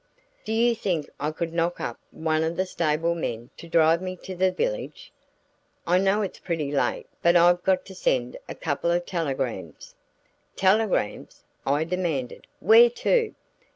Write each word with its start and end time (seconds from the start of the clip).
"Do 0.45 0.51
you 0.51 0.73
think 0.73 1.07
I 1.19 1.29
could 1.29 1.53
knock 1.53 1.79
up 1.79 1.99
one 2.09 2.43
of 2.43 2.55
the 2.55 2.65
stable 2.65 3.13
men 3.13 3.51
to 3.57 3.67
drive 3.69 4.01
me 4.01 4.15
to 4.23 4.35
the 4.35 4.51
village? 4.51 5.13
I 5.85 5.99
know 5.99 6.23
it's 6.23 6.39
pretty 6.39 6.71
late 6.71 7.05
but 7.21 7.35
I've 7.35 7.61
got 7.63 7.85
to 7.85 7.93
send 7.93 8.35
a 8.49 8.55
couple 8.55 8.89
of 8.89 9.05
telegrams." 9.05 9.93
"Telegrams?" 10.55 11.43
I 11.67 11.83
demanded. 11.83 12.47
"Where 12.59 12.89
to?" 12.89 13.35